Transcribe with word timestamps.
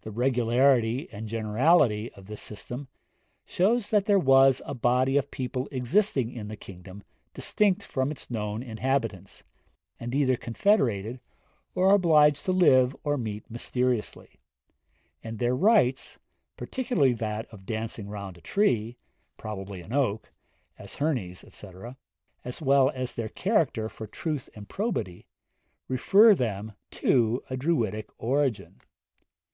The 0.00 0.10
regularity 0.10 1.10
and 1.12 1.26
generality 1.26 2.12
of 2.12 2.26
this 2.26 2.42
system 2.42 2.88
shows 3.46 3.88
that 3.88 4.04
there 4.04 4.18
was 4.18 4.60
a 4.66 4.74
body 4.74 5.16
of 5.16 5.30
people 5.30 5.66
existing 5.72 6.30
in 6.30 6.48
the 6.48 6.58
kingdom 6.58 7.02
distinct 7.32 7.82
from 7.82 8.10
its 8.10 8.30
known 8.30 8.62
inhabitants, 8.62 9.44
and 9.98 10.14
either 10.14 10.36
confederated, 10.36 11.20
or 11.74 11.88
obliged 11.94 12.44
to 12.44 12.52
live 12.52 12.94
or 13.02 13.16
meet 13.16 13.50
mysteriously; 13.50 14.40
and 15.22 15.38
their 15.38 15.56
rites, 15.56 16.18
particularly 16.58 17.14
that 17.14 17.46
of 17.46 17.64
dancing 17.64 18.10
round 18.10 18.36
a 18.36 18.42
tree, 18.42 18.98
probably 19.38 19.80
an 19.80 19.94
oak, 19.94 20.30
as 20.78 20.96
Herne's, 20.96 21.42
etc., 21.42 21.96
as 22.44 22.60
well 22.60 22.90
as 22.90 23.14
their 23.14 23.30
character 23.30 23.88
for 23.88 24.06
truth 24.06 24.50
and 24.54 24.68
probity, 24.68 25.28
refer 25.88 26.34
them 26.34 26.74
to 26.90 27.42
a 27.48 27.56
Druidic 27.56 28.10
origin. 28.18 28.82